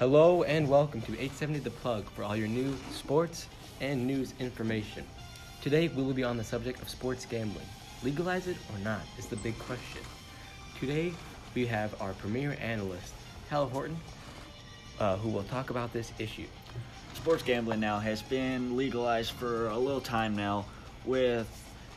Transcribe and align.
Hello 0.00 0.42
and 0.42 0.68
welcome 0.68 1.00
to 1.02 1.12
870 1.12 1.60
The 1.60 1.70
Plug 1.70 2.04
for 2.10 2.24
all 2.24 2.34
your 2.34 2.48
news, 2.48 2.76
sports, 2.90 3.46
and 3.80 4.04
news 4.04 4.34
information. 4.40 5.04
Today 5.62 5.86
we 5.86 6.02
will 6.02 6.12
be 6.12 6.24
on 6.24 6.36
the 6.36 6.42
subject 6.42 6.82
of 6.82 6.88
sports 6.88 7.24
gambling. 7.24 7.64
Legalize 8.02 8.48
it 8.48 8.56
or 8.72 8.78
not 8.80 9.02
is 9.18 9.26
the 9.26 9.36
big 9.36 9.56
question. 9.56 10.00
Today 10.80 11.12
we 11.54 11.64
have 11.66 11.94
our 12.02 12.12
premier 12.14 12.56
analyst, 12.60 13.14
Hal 13.50 13.68
Horton, 13.68 13.96
uh, 14.98 15.16
who 15.18 15.28
will 15.28 15.44
talk 15.44 15.70
about 15.70 15.92
this 15.92 16.12
issue. 16.18 16.48
Sports 17.14 17.44
gambling 17.44 17.78
now 17.78 18.00
has 18.00 18.20
been 18.20 18.76
legalized 18.76 19.30
for 19.30 19.68
a 19.68 19.78
little 19.78 20.00
time 20.00 20.34
now, 20.34 20.64
with 21.04 21.48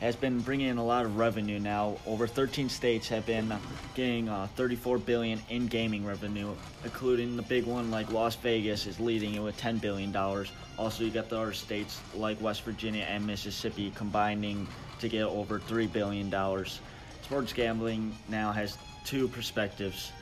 has 0.00 0.16
been 0.16 0.40
bringing 0.40 0.68
in 0.68 0.78
a 0.78 0.84
lot 0.84 1.04
of 1.04 1.16
revenue 1.18 1.58
now. 1.58 1.98
Over 2.06 2.26
13 2.26 2.68
states 2.68 3.08
have 3.08 3.26
been 3.26 3.52
getting 3.94 4.28
uh, 4.28 4.48
34 4.56 4.98
billion 4.98 5.40
in 5.50 5.66
gaming 5.66 6.06
revenue, 6.06 6.54
including 6.84 7.36
the 7.36 7.42
big 7.42 7.66
one 7.66 7.90
like 7.90 8.10
Las 8.10 8.34
Vegas 8.36 8.86
is 8.86 8.98
leading 8.98 9.34
it 9.34 9.40
with 9.40 9.56
10 9.58 9.78
billion 9.78 10.10
dollars. 10.10 10.50
Also, 10.78 11.04
you 11.04 11.10
got 11.10 11.28
the 11.28 11.38
other 11.38 11.52
states 11.52 12.00
like 12.14 12.40
West 12.40 12.62
Virginia 12.62 13.04
and 13.04 13.26
Mississippi 13.26 13.92
combining 13.94 14.66
to 15.00 15.08
get 15.08 15.24
over 15.24 15.58
3 15.58 15.86
billion 15.88 16.30
dollars. 16.30 16.80
Sports 17.22 17.52
gambling 17.52 18.16
now 18.28 18.52
has 18.52 18.78
two 19.04 19.28
perspectives. 19.28 20.12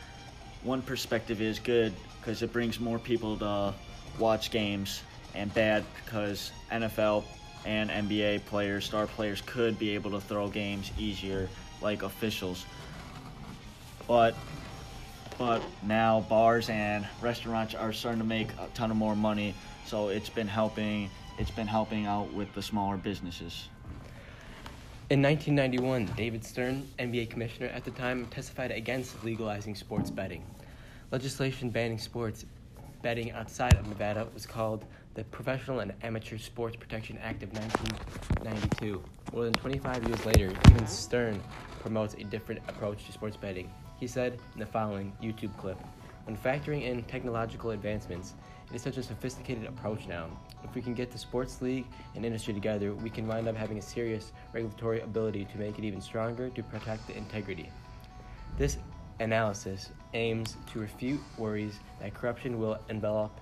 One 0.65 0.83
perspective 0.83 1.41
is 1.41 1.61
good 1.61 1.93
because 2.21 2.43
it 2.43 2.53
brings 2.53 2.81
more 2.81 2.99
people 2.99 3.37
to 3.39 3.73
watch 4.19 4.51
games, 4.51 5.03
and 5.35 5.55
bad 5.55 5.85
because 6.05 6.51
NFL 6.73 7.23
and 7.65 7.91
NBA 7.91 8.45
players, 8.47 8.85
star 8.85 9.07
players, 9.07 9.43
could 9.43 9.79
be 9.79 9.91
able 9.91 10.11
to 10.13 10.21
throw 10.21 10.49
games 10.49 10.91
easier, 10.99 11.49
like 11.81 12.03
officials. 12.03 12.65
But 14.07 14.35
but 15.39 15.63
now 15.85 16.27
bars 16.29 16.69
and 16.69 17.07
restaurants 17.23 17.75
are 17.75 17.93
starting 17.93 18.21
to 18.21 18.27
make 18.27 18.49
a 18.59 18.69
ton 18.75 18.91
of 18.91 18.97
more 18.97 19.15
money, 19.15 19.55
so 19.87 20.09
it's 20.09 20.29
been 20.29 20.49
helping. 20.49 21.11
It's 21.39 21.51
been 21.53 21.69
helping 21.69 22.07
out 22.07 22.33
with 22.33 22.53
the 22.55 22.63
smaller 22.63 22.97
businesses. 22.97 23.69
In 25.11 25.23
1991, 25.23 26.17
David 26.17 26.45
Stern, 26.45 26.87
NBA 26.99 27.31
commissioner 27.31 27.69
at 27.69 27.85
the 27.85 27.93
time, 27.93 28.27
testified 28.27 28.73
against 28.73 29.25
legalizing 29.25 29.75
sports 29.75 30.11
betting. 30.11 30.45
Legislation 31.13 31.71
banning 31.71 31.99
sports 31.99 32.45
betting 33.01 33.31
outside 33.31 33.75
of 33.75 33.87
Nevada 33.87 34.27
was 34.35 34.45
called 34.45 34.85
the 35.19 35.25
Professional 35.25 35.81
and 35.81 35.93
Amateur 36.05 36.39
Sports 36.39 36.77
Protection 36.77 37.19
Act 37.19 37.43
of 37.43 37.53
1992. 37.53 39.03
More 39.33 39.47
than 39.47 39.53
25 39.53 40.07
years 40.07 40.25
later, 40.25 40.53
even 40.71 40.87
Stern 40.87 41.43
promotes 41.81 42.15
a 42.15 42.23
different 42.23 42.61
approach 42.69 43.05
to 43.07 43.11
sports 43.11 43.37
betting. 43.37 43.69
He 43.99 44.07
said 44.07 44.39
in 44.55 44.61
the 44.61 44.67
following 44.67 45.13
YouTube 45.21 45.57
clip 45.57 45.77
When 46.23 46.37
factoring 46.37 46.85
in 46.85 47.03
technological 47.03 47.73
advancements, 47.73 48.35
it 48.71 48.77
is 48.77 48.83
such 48.83 48.97
a 48.97 49.03
sophisticated 49.03 49.67
approach 49.67 50.07
now. 50.07 50.29
If 50.63 50.77
we 50.77 50.83
can 50.83 50.95
get 50.95 51.11
the 51.11 51.19
sports 51.19 51.61
league 51.61 51.87
and 52.15 52.25
industry 52.25 52.55
together, 52.55 52.95
we 52.95 53.11
can 53.11 53.27
wind 53.27 53.49
up 53.49 53.57
having 53.57 53.79
a 53.79 53.83
serious 53.83 54.31
regulatory 54.53 55.01
ability 55.01 55.47
to 55.47 55.59
make 55.59 55.81
it 55.81 55.85
even 55.85 56.01
stronger 56.01 56.49
to 56.49 56.63
protect 56.63 57.09
the 57.09 57.17
integrity. 57.17 57.71
This 58.57 58.79
analysis 59.19 59.91
aims 60.15 60.57
to 60.73 60.79
refute 60.79 61.21
worries 61.37 61.81
that 62.01 62.15
corruption 62.15 62.61
will 62.61 62.79
envelop 62.89 63.33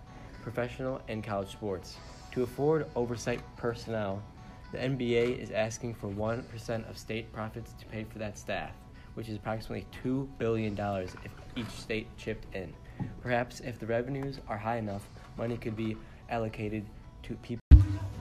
professional 0.46 1.00
and 1.08 1.24
college 1.24 1.50
sports. 1.50 1.96
To 2.30 2.44
afford 2.44 2.86
oversight 2.94 3.40
personnel, 3.56 4.22
the 4.70 4.78
NBA 4.78 5.42
is 5.42 5.50
asking 5.50 5.94
for 5.94 6.06
1% 6.06 6.88
of 6.88 6.96
state 6.96 7.32
profits 7.32 7.72
to 7.80 7.86
pay 7.86 8.04
for 8.04 8.20
that 8.20 8.38
staff, 8.38 8.70
which 9.14 9.28
is 9.28 9.34
approximately 9.34 9.84
$2 10.04 10.28
billion 10.38 10.78
if 10.78 11.32
each 11.56 11.68
state 11.70 12.06
chipped 12.16 12.46
in. 12.54 12.72
Perhaps 13.20 13.58
if 13.58 13.80
the 13.80 13.86
revenues 13.86 14.38
are 14.46 14.56
high 14.56 14.76
enough, 14.76 15.08
money 15.36 15.56
could 15.56 15.74
be 15.74 15.96
allocated 16.30 16.86
to 17.24 17.34
people. 17.42 17.60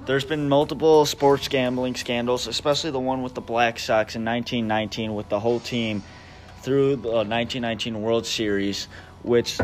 There's 0.08 0.26
been 0.26 0.50
multiple 0.50 1.06
sports 1.06 1.48
gambling 1.48 1.94
scandals, 1.94 2.48
especially 2.48 2.90
the 2.90 3.00
one 3.00 3.22
with 3.22 3.36
the 3.36 3.42
Black 3.42 3.78
Sox 3.78 4.16
in 4.16 4.26
1919 4.26 5.14
with 5.14 5.30
the 5.30 5.40
whole 5.40 5.60
team 5.60 6.02
threw 6.64 6.96
the 6.96 7.10
uh, 7.10 7.24
1919 7.24 8.02
World 8.02 8.26
Series, 8.26 8.88
which 9.22 9.60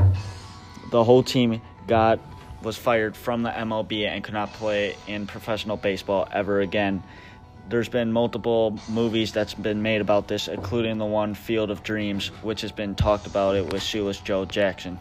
the 0.91 1.03
whole 1.03 1.23
team 1.23 1.59
got 1.87 2.19
was 2.61 2.77
fired 2.77 3.15
from 3.15 3.43
the 3.43 3.49
MLB 3.49 4.07
and 4.07 4.23
could 4.23 4.33
not 4.33 4.53
play 4.53 4.95
in 5.07 5.27
professional 5.27 5.77
baseball 5.77 6.27
ever 6.31 6.61
again. 6.61 7.03
There's 7.69 7.89
been 7.89 8.11
multiple 8.11 8.77
movies 8.89 9.31
that's 9.31 9.53
been 9.53 9.81
made 9.81 10.01
about 10.01 10.27
this, 10.27 10.47
including 10.47 10.97
the 10.97 11.05
one 11.05 11.33
Field 11.33 11.71
of 11.71 11.83
Dreams, 11.83 12.27
which 12.41 12.61
has 12.61 12.71
been 12.71 12.95
talked 12.95 13.27
about 13.27 13.55
it 13.55 13.71
with 13.71 13.81
Shoeless 13.81 14.19
Joe 14.19 14.45
Jackson. 14.45 14.99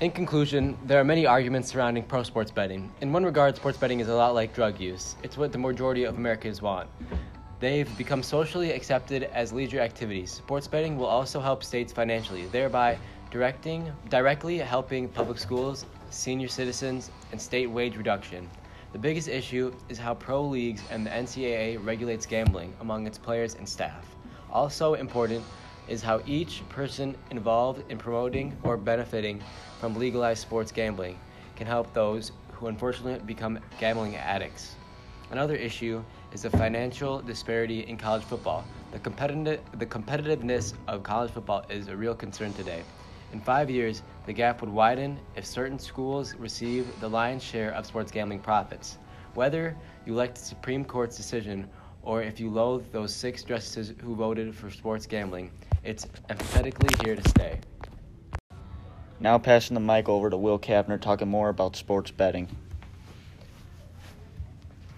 In 0.00 0.12
conclusion, 0.12 0.78
there 0.84 1.00
are 1.00 1.04
many 1.04 1.26
arguments 1.26 1.70
surrounding 1.70 2.04
pro 2.04 2.22
sports 2.22 2.52
betting. 2.52 2.90
In 3.00 3.12
one 3.12 3.24
regard, 3.24 3.56
sports 3.56 3.78
betting 3.78 3.98
is 3.98 4.08
a 4.08 4.14
lot 4.14 4.32
like 4.32 4.54
drug 4.54 4.78
use. 4.78 5.16
It's 5.24 5.36
what 5.36 5.50
the 5.50 5.58
majority 5.58 6.04
of 6.04 6.16
Americans 6.16 6.62
want. 6.62 6.88
They've 7.58 7.98
become 7.98 8.22
socially 8.22 8.70
accepted 8.70 9.24
as 9.24 9.52
leisure 9.52 9.80
activities. 9.80 10.30
Sports 10.30 10.68
betting 10.68 10.96
will 10.96 11.06
also 11.06 11.40
help 11.40 11.64
states 11.64 11.92
financially, 11.92 12.46
thereby 12.46 12.96
directing 13.30 13.92
directly 14.08 14.58
helping 14.58 15.08
public 15.08 15.38
schools, 15.38 15.84
senior 16.10 16.48
citizens, 16.48 17.10
and 17.32 17.40
state 17.40 17.66
wage 17.66 17.96
reduction. 17.96 18.48
The 18.92 18.98
biggest 18.98 19.28
issue 19.28 19.74
is 19.90 19.98
how 19.98 20.14
pro 20.14 20.42
leagues 20.42 20.82
and 20.90 21.04
the 21.04 21.10
NCAA 21.10 21.84
regulates 21.84 22.24
gambling 22.24 22.72
among 22.80 23.06
its 23.06 23.18
players 23.18 23.54
and 23.54 23.68
staff. 23.68 24.06
Also 24.50 24.94
important 24.94 25.44
is 25.88 26.02
how 26.02 26.22
each 26.26 26.66
person 26.70 27.14
involved 27.30 27.82
in 27.90 27.98
promoting 27.98 28.56
or 28.62 28.76
benefiting 28.76 29.42
from 29.78 29.94
legalized 29.94 30.40
sports 30.40 30.72
gambling 30.72 31.18
can 31.56 31.66
help 31.66 31.92
those 31.92 32.32
who 32.52 32.68
unfortunately 32.68 33.20
become 33.26 33.58
gambling 33.78 34.16
addicts. 34.16 34.74
Another 35.30 35.54
issue 35.54 36.02
is 36.32 36.42
the 36.42 36.50
financial 36.50 37.20
disparity 37.20 37.80
in 37.80 37.98
college 37.98 38.24
football. 38.24 38.64
The, 38.92 38.98
competitive, 38.98 39.60
the 39.78 39.84
competitiveness 39.84 40.72
of 40.86 41.02
college 41.02 41.30
football 41.30 41.64
is 41.68 41.88
a 41.88 41.96
real 41.96 42.14
concern 42.14 42.54
today. 42.54 42.82
In 43.32 43.40
five 43.40 43.68
years, 43.68 44.02
the 44.24 44.32
gap 44.32 44.60
would 44.60 44.70
widen 44.70 45.18
if 45.36 45.44
certain 45.44 45.78
schools 45.78 46.34
receive 46.36 46.86
the 47.00 47.08
lion's 47.08 47.42
share 47.42 47.72
of 47.72 47.84
sports 47.84 48.10
gambling 48.10 48.40
profits. 48.40 48.98
Whether 49.34 49.76
you 50.06 50.14
like 50.14 50.34
the 50.34 50.40
Supreme 50.40 50.84
Court's 50.84 51.16
decision 51.16 51.68
or 52.02 52.22
if 52.22 52.40
you 52.40 52.48
loathe 52.48 52.90
those 52.90 53.14
six 53.14 53.44
justices 53.44 53.94
who 54.02 54.14
voted 54.14 54.54
for 54.54 54.70
sports 54.70 55.06
gambling, 55.06 55.50
it's 55.84 56.06
emphatically 56.30 56.88
here 57.04 57.16
to 57.16 57.28
stay. 57.28 57.60
Now 59.20 59.36
passing 59.36 59.74
the 59.74 59.80
mic 59.80 60.08
over 60.08 60.30
to 60.30 60.36
Will 60.36 60.58
Kavner 60.58 60.98
talking 60.98 61.28
more 61.28 61.50
about 61.50 61.76
sports 61.76 62.10
betting. 62.10 62.48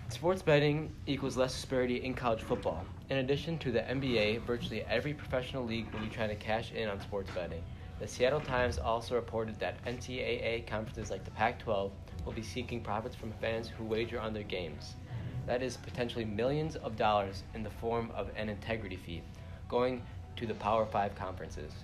Sports 0.08 0.42
betting 0.42 0.92
equals 1.06 1.36
less 1.36 1.54
disparity 1.54 2.04
in 2.04 2.14
college 2.14 2.42
football. 2.42 2.84
In 3.08 3.18
addition 3.18 3.58
to 3.58 3.72
the 3.72 3.80
NBA, 3.80 4.42
virtually 4.42 4.82
every 4.82 5.14
professional 5.14 5.64
league 5.64 5.92
will 5.92 6.00
be 6.00 6.08
trying 6.08 6.28
to 6.28 6.36
cash 6.36 6.72
in 6.72 6.88
on 6.88 7.00
sports 7.00 7.30
betting. 7.34 7.62
The 8.00 8.08
Seattle 8.08 8.40
Times 8.40 8.78
also 8.78 9.14
reported 9.14 9.60
that 9.60 9.84
NCAA 9.84 10.66
conferences 10.66 11.10
like 11.10 11.22
the 11.22 11.30
Pac 11.32 11.58
12 11.58 11.92
will 12.24 12.32
be 12.32 12.42
seeking 12.42 12.80
profits 12.80 13.14
from 13.14 13.30
fans 13.42 13.68
who 13.68 13.84
wager 13.84 14.18
on 14.18 14.32
their 14.32 14.42
games. 14.42 14.94
That 15.46 15.62
is 15.62 15.76
potentially 15.76 16.24
millions 16.24 16.76
of 16.76 16.96
dollars 16.96 17.42
in 17.54 17.62
the 17.62 17.68
form 17.68 18.10
of 18.14 18.30
an 18.36 18.48
integrity 18.48 18.96
fee 18.96 19.22
going 19.68 20.02
to 20.36 20.46
the 20.46 20.54
Power 20.54 20.86
5 20.86 21.14
conferences. 21.14 21.74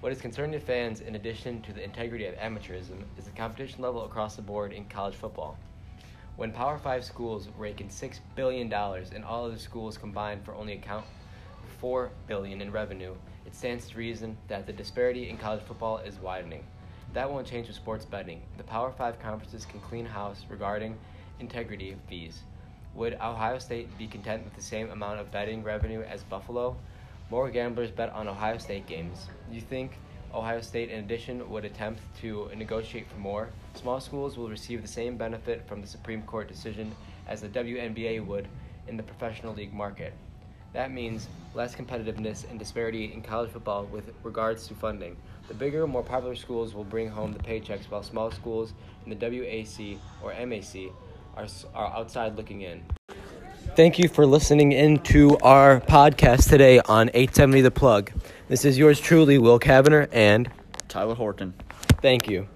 What 0.00 0.10
is 0.10 0.20
concerning 0.20 0.58
to 0.58 0.66
fans, 0.66 1.00
in 1.00 1.14
addition 1.14 1.62
to 1.62 1.72
the 1.72 1.84
integrity 1.84 2.26
of 2.26 2.34
amateurism, 2.34 3.04
is 3.16 3.26
the 3.26 3.30
competition 3.30 3.82
level 3.82 4.04
across 4.04 4.34
the 4.34 4.42
board 4.42 4.72
in 4.72 4.86
college 4.86 5.14
football. 5.14 5.56
When 6.34 6.50
Power 6.50 6.76
5 6.76 7.04
schools 7.04 7.48
rake 7.56 7.80
in 7.80 7.88
$6 7.88 8.18
billion 8.34 8.72
and 8.72 9.24
all 9.24 9.44
other 9.44 9.58
schools 9.58 9.96
combined 9.96 10.44
for 10.44 10.56
only 10.56 10.72
account 10.72 11.04
4 11.78 12.10
billion 12.26 12.60
in 12.60 12.72
revenue, 12.72 13.14
it 13.46 13.54
stands 13.54 13.88
to 13.88 13.98
reason 13.98 14.36
that 14.48 14.66
the 14.66 14.72
disparity 14.72 15.28
in 15.28 15.36
college 15.36 15.62
football 15.62 15.98
is 15.98 16.18
widening. 16.18 16.64
That 17.12 17.30
won't 17.30 17.46
change 17.46 17.66
with 17.66 17.76
sports 17.76 18.04
betting. 18.04 18.40
The 18.56 18.64
Power 18.64 18.90
5 18.90 19.20
conferences 19.20 19.64
can 19.66 19.80
clean 19.80 20.06
house 20.06 20.44
regarding 20.48 20.96
integrity 21.40 21.96
fees. 22.08 22.42
Would 22.94 23.14
Ohio 23.14 23.58
State 23.58 23.96
be 23.98 24.06
content 24.06 24.44
with 24.44 24.54
the 24.54 24.62
same 24.62 24.90
amount 24.90 25.20
of 25.20 25.30
betting 25.30 25.62
revenue 25.62 26.02
as 26.02 26.22
Buffalo? 26.22 26.76
More 27.30 27.50
gamblers 27.50 27.90
bet 27.90 28.10
on 28.10 28.28
Ohio 28.28 28.58
State 28.58 28.86
games. 28.86 29.28
You 29.50 29.60
think 29.60 29.92
Ohio 30.34 30.60
State, 30.60 30.90
in 30.90 31.00
addition, 31.00 31.48
would 31.50 31.64
attempt 31.64 32.00
to 32.20 32.50
negotiate 32.56 33.08
for 33.10 33.18
more? 33.18 33.50
Small 33.74 34.00
schools 34.00 34.36
will 34.36 34.48
receive 34.48 34.82
the 34.82 34.88
same 34.88 35.16
benefit 35.16 35.66
from 35.66 35.80
the 35.80 35.86
Supreme 35.86 36.22
Court 36.22 36.48
decision 36.48 36.94
as 37.26 37.40
the 37.40 37.48
WNBA 37.48 38.24
would 38.24 38.48
in 38.88 38.96
the 38.96 39.02
professional 39.02 39.54
league 39.54 39.74
market. 39.74 40.14
That 40.72 40.90
means 40.90 41.28
less 41.54 41.74
competitiveness 41.74 42.48
and 42.48 42.58
disparity 42.58 43.12
in 43.12 43.20
college 43.20 43.50
football 43.50 43.84
with 43.84 44.12
regards 44.22 44.66
to 44.68 44.74
funding. 44.74 45.16
The 45.48 45.54
bigger, 45.54 45.86
more 45.86 46.02
popular 46.02 46.34
schools 46.34 46.74
will 46.74 46.84
bring 46.84 47.10
home 47.10 47.32
the 47.32 47.38
paychecks, 47.38 47.90
while 47.90 48.02
small 48.02 48.30
schools 48.30 48.72
in 49.04 49.10
the 49.10 49.16
WAC 49.16 49.98
or 50.22 50.32
MAC 50.46 50.92
are, 51.36 51.46
are 51.74 51.86
outside 51.98 52.36
looking 52.36 52.62
in. 52.62 52.82
Thank 53.76 53.98
you 53.98 54.08
for 54.08 54.26
listening 54.26 54.72
in 54.72 54.98
to 55.00 55.38
our 55.38 55.80
podcast 55.80 56.48
today 56.48 56.80
on 56.80 57.08
870 57.08 57.60
The 57.62 57.70
Plug. 57.70 58.10
This 58.48 58.64
is 58.64 58.78
yours 58.78 59.00
truly, 59.00 59.38
Will 59.38 59.58
Kavanagh, 59.58 60.08
and 60.12 60.50
Tyler 60.88 61.14
Horton. 61.14 61.54
Thank 62.00 62.28
you. 62.28 62.48